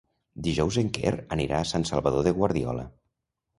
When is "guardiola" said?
2.41-2.91